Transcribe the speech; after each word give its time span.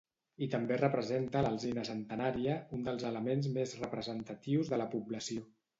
I 0.45 0.45
també 0.53 0.77
representa 0.79 1.43
l'alzina 1.47 1.85
centenària, 1.91 2.57
un 2.79 2.89
dels 2.91 3.07
elements 3.13 3.53
més 3.61 3.79
representatius 3.87 4.75
de 4.75 4.83
la 4.85 4.93
població. 4.99 5.51